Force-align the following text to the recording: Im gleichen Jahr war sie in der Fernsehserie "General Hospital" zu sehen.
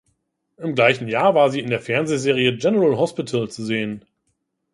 Im 0.57 0.73
gleichen 0.73 1.07
Jahr 1.07 1.35
war 1.35 1.51
sie 1.51 1.59
in 1.59 1.69
der 1.69 1.79
Fernsehserie 1.79 2.57
"General 2.57 2.97
Hospital" 2.97 3.49
zu 3.49 3.63
sehen. 3.63 4.03